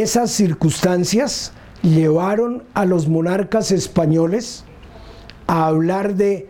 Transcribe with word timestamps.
Esas 0.00 0.30
circunstancias 0.30 1.52
llevaron 1.82 2.62
a 2.72 2.86
los 2.86 3.06
monarcas 3.06 3.70
españoles 3.70 4.64
a 5.46 5.66
hablar 5.66 6.14
de, 6.14 6.48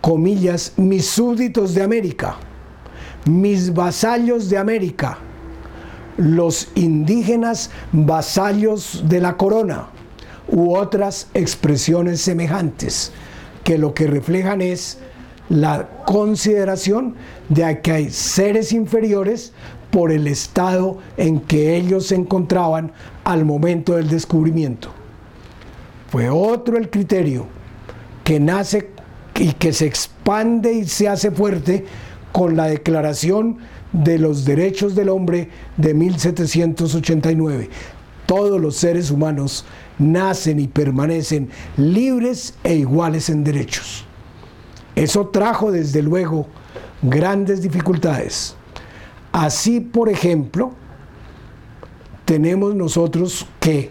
comillas, 0.00 0.74
mis 0.76 1.06
súbditos 1.06 1.74
de 1.74 1.82
América, 1.82 2.36
mis 3.24 3.74
vasallos 3.74 4.48
de 4.48 4.58
América, 4.58 5.18
los 6.16 6.68
indígenas 6.76 7.70
vasallos 7.90 9.02
de 9.08 9.20
la 9.20 9.36
corona 9.36 9.88
u 10.46 10.76
otras 10.76 11.26
expresiones 11.34 12.20
semejantes 12.20 13.10
que 13.64 13.76
lo 13.76 13.92
que 13.92 14.06
reflejan 14.06 14.60
es 14.60 14.98
la 15.48 15.88
consideración 16.04 17.16
de 17.48 17.80
que 17.80 17.90
hay 17.90 18.10
seres 18.10 18.72
inferiores 18.72 19.52
por 19.96 20.12
el 20.12 20.26
estado 20.26 20.98
en 21.16 21.40
que 21.40 21.74
ellos 21.74 22.08
se 22.08 22.16
encontraban 22.16 22.92
al 23.24 23.46
momento 23.46 23.96
del 23.96 24.10
descubrimiento. 24.10 24.90
Fue 26.10 26.28
otro 26.28 26.76
el 26.76 26.90
criterio 26.90 27.46
que 28.22 28.38
nace 28.38 28.90
y 29.36 29.52
que 29.52 29.72
se 29.72 29.86
expande 29.86 30.74
y 30.74 30.84
se 30.84 31.08
hace 31.08 31.30
fuerte 31.30 31.86
con 32.30 32.58
la 32.58 32.66
Declaración 32.66 33.56
de 33.90 34.18
los 34.18 34.44
Derechos 34.44 34.94
del 34.94 35.08
Hombre 35.08 35.48
de 35.78 35.94
1789. 35.94 37.70
Todos 38.26 38.60
los 38.60 38.76
seres 38.76 39.10
humanos 39.10 39.64
nacen 39.98 40.60
y 40.60 40.68
permanecen 40.68 41.48
libres 41.78 42.52
e 42.64 42.74
iguales 42.74 43.30
en 43.30 43.44
derechos. 43.44 44.04
Eso 44.94 45.28
trajo 45.28 45.72
desde 45.72 46.02
luego 46.02 46.48
grandes 47.00 47.62
dificultades. 47.62 48.56
Así, 49.36 49.80
por 49.80 50.08
ejemplo, 50.08 50.70
tenemos 52.24 52.74
nosotros 52.74 53.46
que 53.60 53.90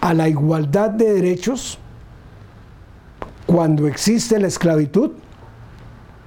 a 0.00 0.14
la 0.14 0.28
igualdad 0.28 0.90
de 0.90 1.14
derechos, 1.14 1.78
cuando 3.46 3.86
existe 3.86 4.40
la 4.40 4.48
esclavitud, 4.48 5.12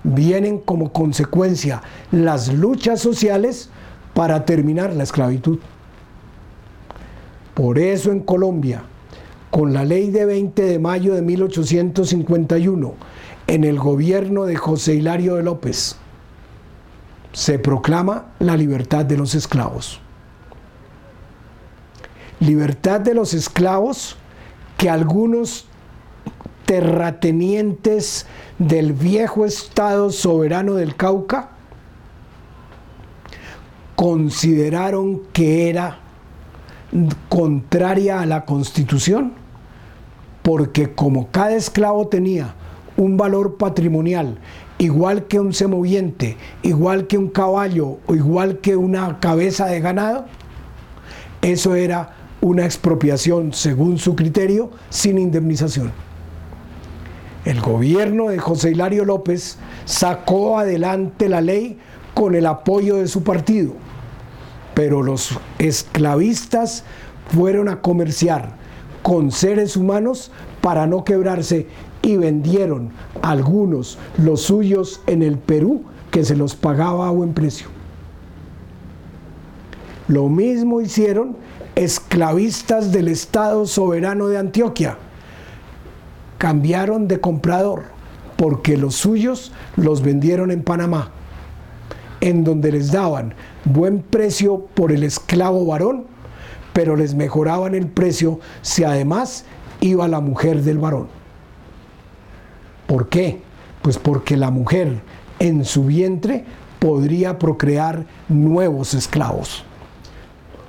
vienen 0.06 0.60
como 0.60 0.94
consecuencia 0.94 1.82
las 2.10 2.54
luchas 2.54 3.02
sociales 3.02 3.70
para 4.14 4.46
terminar 4.46 4.94
la 4.94 5.04
esclavitud. 5.04 5.60
Por 7.54 7.80
eso 7.80 8.14
en 8.14 8.22
Colombia, 8.22 8.84
con 9.52 9.74
la 9.74 9.84
ley 9.84 10.10
de 10.10 10.24
20 10.24 10.64
de 10.64 10.80
mayo 10.80 11.16
de 11.16 11.22
1851, 11.22 12.94
en 13.48 13.64
el 13.66 13.78
gobierno 13.78 14.46
de 14.46 14.56
José 14.56 14.96
Hilario 14.96 15.36
de 15.36 15.44
López, 15.44 15.98
se 17.34 17.60
proclama 17.60 18.28
la 18.40 18.56
libertad 18.56 19.06
de 19.06 19.18
los 19.18 19.36
esclavos. 19.36 20.00
Libertad 22.40 23.02
de 23.02 23.14
los 23.14 23.34
esclavos 23.34 24.16
que 24.78 24.90
algunos 24.90 25.66
terratenientes 26.66 28.26
del 28.60 28.94
viejo 28.94 29.46
Estado 29.46 30.12
soberano 30.12 30.76
del 30.76 30.96
Cauca 30.96 31.50
consideraron 33.96 35.22
que 35.34 35.70
era 35.70 36.00
contraria 37.30 38.22
a 38.22 38.26
la 38.26 38.46
constitución, 38.46 39.34
porque 40.44 40.94
como 40.94 41.30
cada 41.32 41.56
esclavo 41.56 42.08
tenía 42.08 42.54
un 42.98 43.18
valor 43.18 43.58
patrimonial 43.58 44.38
igual 44.84 45.28
que 45.28 45.40
un 45.40 45.54
semoviente, 45.54 46.38
igual 46.62 47.08
que 47.08 47.18
un 47.18 47.30
caballo 47.30 48.00
o 48.06 48.16
igual 48.16 48.60
que 48.60 48.76
una 48.76 49.20
cabeza 49.20 49.66
de 49.68 49.80
ganado, 49.80 50.26
eso 51.42 51.76
era 51.76 52.16
una 52.42 52.66
expropiación 52.66 53.54
según 53.54 53.98
su 53.98 54.16
criterio 54.16 54.72
sin 54.90 55.18
indemnización. 55.18 55.92
El 57.46 57.62
gobierno 57.62 58.30
de 58.30 58.40
José 58.40 58.72
Hilario 58.72 59.06
López 59.06 59.58
sacó 59.86 60.60
adelante 60.60 61.28
la 61.28 61.42
ley 61.42 61.78
con 62.14 62.36
el 62.36 62.46
apoyo 62.46 62.98
de 62.98 63.08
su 63.08 63.24
partido 63.24 63.74
pero 64.74 65.04
los 65.04 65.38
esclavistas 65.60 66.84
fueron 67.28 67.70
a 67.70 67.82
comerciar 67.82 68.56
con 69.02 69.32
seres 69.32 69.78
humanos 69.78 70.32
para 70.62 70.88
no 70.88 71.04
quebrarse 71.04 71.68
y 72.04 72.18
vendieron 72.18 72.92
algunos 73.24 73.98
los 74.18 74.42
suyos 74.42 75.02
en 75.08 75.24
el 75.24 75.40
Perú 75.40 75.84
que 76.12 76.24
se 76.24 76.36
los 76.36 76.56
pagaba 76.56 77.08
a 77.08 77.12
buen 77.12 77.34
precio. 77.34 77.68
Lo 80.08 80.28
mismo 80.30 80.82
hicieron 80.82 81.38
esclavistas 81.76 82.92
del 82.92 83.08
Estado 83.08 83.66
soberano 83.66 84.28
de 84.28 84.38
Antioquia. 84.38 84.98
Cambiaron 86.38 87.08
de 87.08 87.20
comprador 87.20 87.84
porque 88.36 88.78
los 88.78 88.96
suyos 88.96 89.54
los 89.78 90.02
vendieron 90.02 90.52
en 90.52 90.62
Panamá, 90.62 91.12
en 92.20 92.44
donde 92.44 92.74
les 92.74 92.92
daban 92.92 93.34
buen 93.64 94.02
precio 94.02 94.68
por 94.74 94.92
el 94.92 95.04
esclavo 95.04 95.66
varón, 95.66 96.06
pero 96.74 96.98
les 96.98 97.16
mejoraban 97.16 97.76
el 97.76 97.88
precio 97.88 98.42
si 98.62 98.84
además 98.84 99.46
iba 99.80 100.08
la 100.10 100.20
mujer 100.20 100.64
del 100.64 100.80
varón. 100.80 101.23
¿Por 102.88 103.10
qué? 103.10 103.42
Pues 103.82 103.98
porque 103.98 104.38
la 104.38 104.52
mujer 104.52 105.02
en 105.40 105.66
su 105.66 105.86
vientre 105.86 106.46
podría 106.80 107.40
procrear 107.40 108.06
nuevos 108.30 108.94
esclavos. 108.94 109.64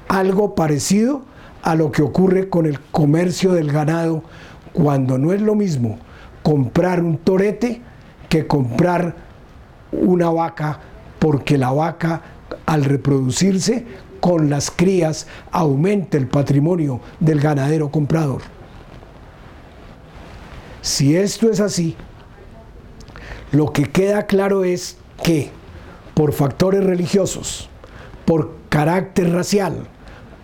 Algo 0.09 0.55
parecido 0.55 1.23
a 1.63 1.75
lo 1.75 1.91
que 1.91 2.03
ocurre 2.03 2.49
con 2.49 2.67
el 2.67 2.81
comercio 2.81 3.53
del 3.53 3.73
ganado 3.73 4.23
cuando 4.73 5.19
no 5.19 5.33
es 5.33 5.41
lo 5.41 5.55
mismo 5.55 5.99
comprar 6.43 7.03
un 7.03 7.17
torete 7.17 7.81
que 8.29 8.47
comprar 8.47 9.17
una 9.93 10.31
vaca 10.31 10.79
porque 11.19 11.57
la 11.57 11.71
vaca 11.71 12.21
al 12.67 12.85
reproducirse 12.85 13.87
con 14.21 14.51
las 14.51 14.71
crías 14.71 15.27
aumenta 15.51 16.19
el 16.19 16.29
patrimonio 16.29 17.01
del 17.19 17.41
ganadero 17.41 17.91
comprador. 17.91 18.43
Si 20.85 21.17
esto 21.17 21.49
es 21.49 21.61
así, 21.61 21.97
lo 23.53 23.73
que 23.73 23.85
queda 23.85 24.27
claro 24.27 24.65
es 24.65 24.99
que 25.23 25.49
por 26.13 26.35
factores 26.35 26.85
religiosos, 26.85 27.71
por 28.27 28.51
carácter 28.69 29.33
racial, 29.33 29.87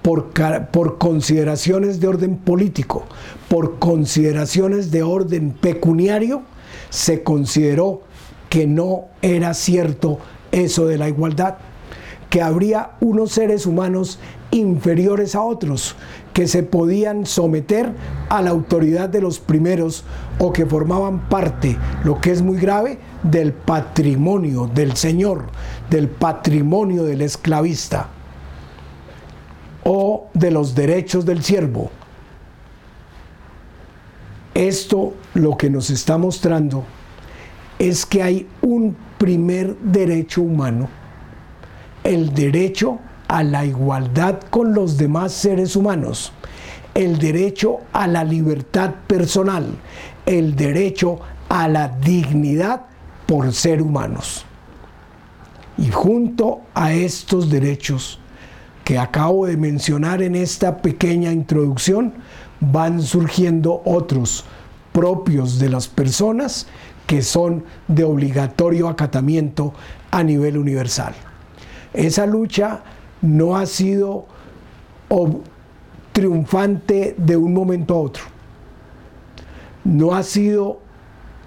por, 0.00 0.31
por, 0.71 0.97
consideraciones 0.97 2.00
de 2.00 2.09
orden 2.09 2.39
político, 2.39 3.05
por 3.50 3.79
consideraciones 3.79 4.91
de 4.91 5.03
orden 5.03 5.50
pecuniario, 5.50 6.41
se 6.89 7.23
consideró 7.23 8.00
que 8.49 8.67
no 8.67 9.09
era 9.21 9.53
cierto 9.53 10.21
eso 10.53 10.87
de 10.87 10.97
la 10.97 11.11
igualdad 11.11 11.59
que 12.31 12.41
habría 12.41 12.93
unos 13.01 13.33
seres 13.33 13.67
humanos 13.67 14.21
inferiores 14.53 15.35
a 15.35 15.43
otros, 15.43 15.97
que 16.33 16.47
se 16.47 16.63
podían 16.63 17.27
someter 17.27 17.93
a 18.29 18.41
la 18.41 18.51
autoridad 18.51 19.09
de 19.09 19.21
los 19.21 19.41
primeros 19.41 20.05
o 20.39 20.53
que 20.53 20.65
formaban 20.65 21.29
parte, 21.29 21.77
lo 22.05 22.21
que 22.21 22.31
es 22.31 22.41
muy 22.41 22.59
grave, 22.59 22.99
del 23.25 23.53
patrimonio 23.53 24.71
del 24.73 24.97
Señor, 24.97 25.47
del 25.91 26.09
patrimonio 26.09 27.03
del 27.03 27.21
esclavista 27.23 28.09
o 29.83 30.29
de 30.33 30.53
los 30.53 30.75
derechos 30.77 31.27
del 31.27 31.43
siervo. 31.43 31.91
Esto 34.55 35.15
lo 35.35 35.56
que 35.56 35.69
nos 35.69 35.91
está 35.91 36.17
mostrando 36.17 36.85
es 37.79 38.06
que 38.06 38.23
hay 38.23 38.49
un 38.62 38.97
primer 39.19 39.76
derecho 39.79 40.43
humano 40.43 41.00
el 42.05 42.35
derecho 42.35 42.99
a 43.29 43.43
la 43.43 43.64
igualdad 43.64 44.41
con 44.50 44.75
los 44.75 44.97
demás 44.97 45.32
seres 45.32 45.76
humanos, 45.76 46.32
el 46.94 47.19
derecho 47.19 47.79
a 47.93 48.06
la 48.06 48.25
libertad 48.25 48.94
personal, 49.06 49.67
el 50.26 50.56
derecho 50.56 51.20
a 51.49 51.69
la 51.69 51.88
dignidad 51.88 52.82
por 53.26 53.52
ser 53.52 53.82
humanos. 53.82 54.44
Y 55.79 55.91
junto 55.91 56.62
a 56.75 56.93
estos 56.93 57.50
derechos 57.50 58.19
que 58.85 58.99
acabo 58.99 59.47
de 59.47 59.56
mencionar 59.56 60.20
en 60.23 60.35
esta 60.35 60.79
pequeña 60.79 61.31
introducción, 61.32 62.14
van 62.58 63.00
surgiendo 63.00 63.82
otros 63.85 64.44
propios 64.93 65.58
de 65.58 65.69
las 65.69 65.87
personas 65.87 66.67
que 67.06 67.23
son 67.23 67.64
de 67.88 68.05
obligatorio 68.05 68.88
acatamiento 68.88 69.73
a 70.11 70.23
nivel 70.23 70.58
universal. 70.58 71.14
Esa 71.92 72.26
lucha 72.26 72.82
no 73.22 73.56
ha 73.56 73.66
sido 73.66 74.26
triunfante 76.12 77.14
de 77.19 77.37
un 77.37 77.52
momento 77.52 77.94
a 77.94 77.98
otro. 77.98 78.22
No 79.84 80.14
ha 80.14 80.22
sido 80.22 80.78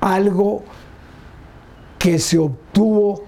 algo 0.02 0.64
que 1.98 2.20
se 2.20 2.38
obtuvo 2.38 3.24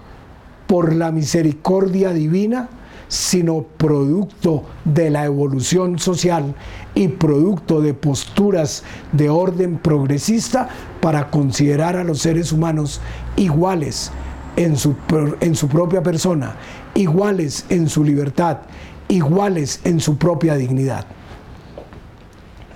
por 0.67 0.93
la 0.93 1.11
misericordia 1.11 2.11
divina, 2.11 2.69
sino 3.07 3.61
producto 3.61 4.63
de 4.83 5.09
la 5.11 5.25
evolución 5.25 5.99
social 5.99 6.55
y 6.95 7.07
producto 7.07 7.79
de 7.79 7.93
posturas 7.93 8.83
de 9.11 9.29
orden 9.29 9.77
progresista 9.77 10.67
para 11.01 11.29
considerar 11.29 11.95
a 11.95 12.03
los 12.03 12.19
seres 12.19 12.51
humanos 12.51 12.99
iguales 13.37 14.11
en 14.55 14.77
su, 14.77 14.95
en 15.41 15.55
su 15.55 15.67
propia 15.67 16.01
persona, 16.01 16.55
iguales 16.93 17.65
en 17.69 17.89
su 17.89 18.03
libertad, 18.03 18.59
iguales 19.07 19.81
en 19.83 19.99
su 19.99 20.17
propia 20.17 20.55
dignidad. 20.55 21.05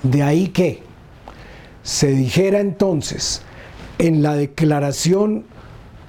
De 0.04 0.24
ahí 0.24 0.50
que 0.50 0.84
se 1.84 2.08
dijera 2.12 2.60
entonces 2.60 3.42
en 3.98 4.22
la 4.22 4.36
Declaración 4.36 5.46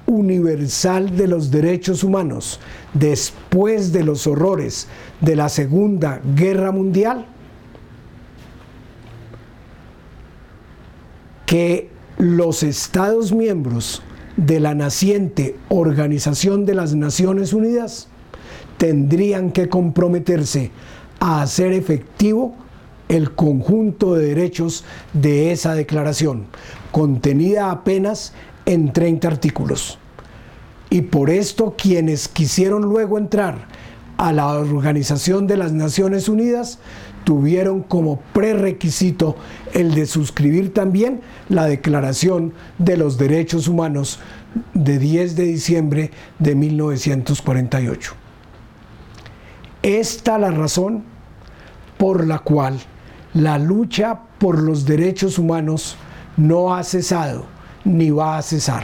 Universal 0.05 1.15
de 1.15 1.27
los 1.27 1.51
Derechos 1.51 2.03
Humanos 2.03 2.59
después 2.93 3.93
de 3.93 4.03
los 4.03 4.27
horrores 4.27 4.87
de 5.21 5.35
la 5.35 5.49
Segunda 5.49 6.21
Guerra 6.35 6.71
Mundial, 6.71 7.25
que 11.45 11.89
los 12.17 12.63
Estados 12.63 13.31
miembros 13.31 14.01
de 14.45 14.59
la 14.59 14.73
naciente 14.73 15.55
Organización 15.69 16.65
de 16.65 16.73
las 16.73 16.95
Naciones 16.95 17.53
Unidas 17.53 18.07
tendrían 18.77 19.51
que 19.51 19.69
comprometerse 19.69 20.71
a 21.19 21.43
hacer 21.43 21.73
efectivo 21.73 22.55
el 23.07 23.35
conjunto 23.35 24.15
de 24.15 24.25
derechos 24.25 24.83
de 25.13 25.51
esa 25.51 25.75
declaración, 25.75 26.45
contenida 26.91 27.69
apenas 27.69 28.33
en 28.65 28.91
30 28.91 29.27
artículos. 29.27 29.99
Y 30.89 31.01
por 31.03 31.29
esto 31.29 31.75
quienes 31.77 32.27
quisieron 32.27 32.81
luego 32.81 33.19
entrar 33.19 33.67
a 34.21 34.31
la 34.31 34.49
Organización 34.49 35.47
de 35.47 35.57
las 35.57 35.73
Naciones 35.73 36.29
Unidas 36.29 36.77
tuvieron 37.23 37.81
como 37.81 38.19
prerequisito 38.33 39.35
el 39.73 39.95
de 39.95 40.05
suscribir 40.05 40.75
también 40.75 41.21
la 41.49 41.65
Declaración 41.65 42.53
de 42.77 42.97
los 42.97 43.17
Derechos 43.17 43.67
Humanos 43.67 44.19
de 44.75 44.99
10 44.99 45.35
de 45.35 45.43
diciembre 45.45 46.11
de 46.37 46.53
1948. 46.53 48.13
Esta 49.81 50.37
la 50.37 50.51
razón 50.51 51.03
por 51.97 52.27
la 52.27 52.37
cual 52.37 52.79
la 53.33 53.57
lucha 53.57 54.19
por 54.37 54.61
los 54.61 54.85
derechos 54.85 55.39
humanos 55.39 55.95
no 56.37 56.75
ha 56.75 56.83
cesado 56.83 57.45
ni 57.85 58.11
va 58.11 58.37
a 58.37 58.43
cesar, 58.43 58.83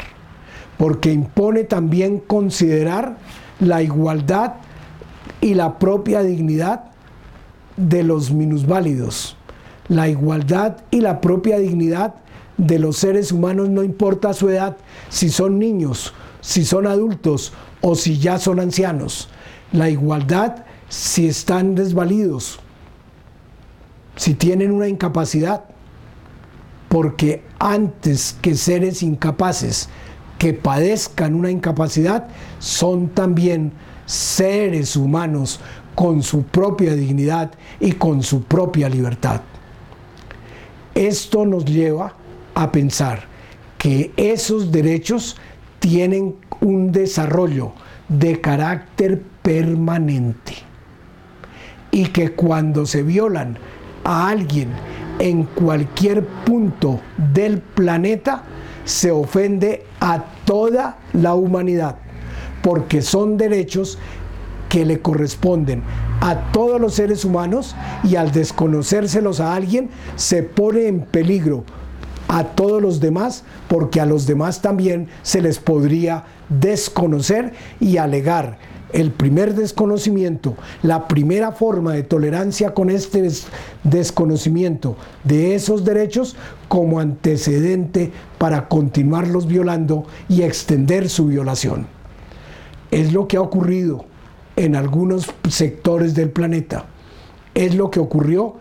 porque 0.80 1.12
impone 1.12 1.64
también 1.64 2.18
considerar 2.18 3.18
la 3.60 3.84
igualdad 3.84 4.54
y 5.42 5.54
la 5.54 5.80
propia 5.80 6.22
dignidad 6.22 6.86
de 7.76 8.04
los 8.04 8.32
minusválidos, 8.32 9.38
la 9.88 10.10
igualdad 10.10 10.78
y 10.92 11.02
la 11.02 11.22
propia 11.22 11.60
dignidad 11.60 12.16
de 12.58 12.80
los 12.80 12.98
seres 12.98 13.32
humanos 13.32 13.70
no 13.70 13.84
importa 13.84 14.34
su 14.34 14.50
edad, 14.50 14.78
si 15.10 15.30
son 15.30 15.60
niños, 15.60 16.14
si 16.42 16.66
son 16.66 16.88
adultos 16.88 17.54
o 17.82 17.96
si 17.96 18.18
ya 18.18 18.40
son 18.40 18.60
ancianos. 18.60 19.30
La 19.72 19.90
igualdad 19.90 20.66
si 20.90 21.28
están 21.28 21.76
desvalidos, 21.76 22.60
si 24.16 24.34
tienen 24.34 24.72
una 24.72 24.88
incapacidad, 24.88 25.66
porque 26.90 27.44
antes 27.60 28.38
que 28.42 28.56
seres 28.56 29.04
incapaces 29.04 29.90
que 30.38 30.54
padezcan 30.54 31.36
una 31.36 31.52
incapacidad, 31.52 32.28
son 32.60 33.10
también 33.10 33.74
seres 34.08 34.96
humanos 34.96 35.60
con 35.94 36.24
su 36.24 36.44
propia 36.44 36.96
dignidad 36.96 37.52
y 37.80 37.92
con 37.92 38.24
su 38.24 38.44
propia 38.44 38.90
libertad. 38.90 39.42
Esto 40.96 41.46
nos 41.46 41.66
lleva 41.66 42.16
a 42.56 42.72
pensar 42.72 43.26
que 43.78 44.12
esos 44.18 44.72
derechos 44.72 45.38
tienen 45.80 46.36
un 46.62 46.92
desarrollo 46.92 47.74
de 48.10 48.42
carácter 48.42 49.22
permanente 49.44 50.56
y 51.92 52.08
que 52.08 52.32
cuando 52.32 52.86
se 52.86 53.04
violan 53.04 53.58
a 54.04 54.30
alguien 54.30 54.70
en 55.20 55.44
cualquier 55.44 56.26
punto 56.26 57.00
del 57.34 57.60
planeta, 57.60 58.44
se 58.86 59.12
ofende 59.12 59.86
a 60.00 60.24
toda 60.46 60.98
la 61.14 61.36
humanidad, 61.36 61.98
porque 62.62 63.02
son 63.02 63.38
derechos 63.38 63.98
que 64.70 64.86
le 64.86 65.00
corresponden 65.00 65.84
a 66.22 66.52
todos 66.52 66.80
los 66.80 66.96
seres 66.96 67.24
humanos 67.26 67.76
y 68.04 68.16
al 68.16 68.32
desconocérselos 68.32 69.40
a 69.40 69.56
alguien 69.56 69.90
se 70.16 70.44
pone 70.44 70.88
en 70.88 71.02
peligro 71.02 71.64
a 72.28 72.44
todos 72.44 72.82
los 72.82 73.00
demás 73.00 73.44
porque 73.68 74.02
a 74.02 74.06
los 74.06 74.28
demás 74.28 74.62
también 74.62 75.08
se 75.24 75.42
les 75.42 75.60
podría 75.60 76.26
desconocer 76.50 77.54
y 77.80 77.98
alegar 77.98 78.58
el 78.94 79.12
primer 79.12 79.54
desconocimiento, 79.54 80.56
la 80.82 81.08
primera 81.08 81.52
forma 81.52 81.94
de 81.94 82.04
tolerancia 82.04 82.74
con 82.74 82.90
este 82.90 83.30
desconocimiento 83.84 84.96
de 85.24 85.56
esos 85.56 85.84
derechos 85.84 86.36
como 86.70 87.00
antecedente 87.00 88.12
para 88.38 88.70
continuarlos 88.70 89.48
violando 89.48 90.06
y 90.30 90.44
extender 90.44 91.10
su 91.10 91.26
violación. 91.26 91.97
Es 92.92 93.14
lo 93.14 93.28
que 93.28 93.38
ha 93.38 93.42
ocurrido 93.42 94.06
en 94.56 94.76
algunos 94.76 95.32
sectores 95.50 96.16
del 96.16 96.30
planeta. 96.30 96.86
Es 97.54 97.76
lo 97.76 97.90
que 97.92 98.00
ocurrió 98.00 98.56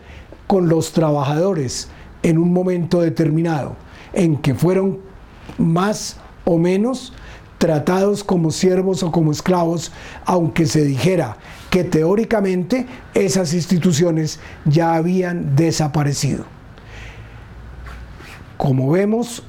con 0.46 0.68
los 0.68 0.92
trabajadores 0.92 1.88
en 2.22 2.38
un 2.38 2.52
momento 2.52 3.00
determinado, 3.00 3.76
en 4.12 4.36
que 4.36 4.54
fueron 4.54 4.98
más 5.58 6.16
o 6.44 6.58
menos 6.58 7.12
tratados 7.58 8.22
como 8.22 8.50
siervos 8.50 9.02
o 9.02 9.10
como 9.10 9.32
esclavos, 9.32 9.92
aunque 10.24 10.66
se 10.66 10.84
dijera 10.84 11.36
que 11.70 11.84
teóricamente 11.84 12.86
esas 13.14 13.54
instituciones 13.54 14.40
ya 14.64 14.94
habían 14.94 15.56
desaparecido. 15.56 16.44
Como 18.56 18.90
vemos 18.90 19.42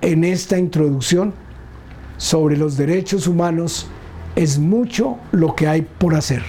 en 0.00 0.24
esta 0.24 0.58
introducción 0.58 1.32
sobre 2.16 2.56
los 2.56 2.76
derechos 2.76 3.26
humanos, 3.26 3.86
es 4.36 4.58
mucho 4.58 5.18
lo 5.32 5.54
que 5.54 5.68
hay 5.68 5.82
por 5.82 6.14
hacer, 6.14 6.42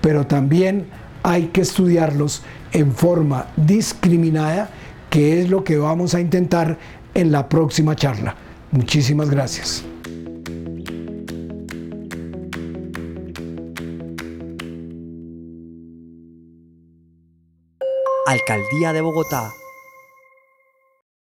pero 0.00 0.26
también 0.26 0.86
hay 1.22 1.46
que 1.46 1.62
estudiarlos 1.62 2.42
en 2.72 2.92
forma 2.92 3.46
discriminada, 3.56 4.68
que 5.10 5.40
es 5.40 5.50
lo 5.50 5.64
que 5.64 5.78
vamos 5.78 6.14
a 6.14 6.20
intentar 6.20 6.78
en 7.14 7.32
la 7.32 7.48
próxima 7.48 7.96
charla. 7.96 8.34
Muchísimas 8.70 9.30
gracias. 9.30 9.84
Alcaldía 18.26 18.92
de 18.92 19.00
Bogotá 19.00 19.52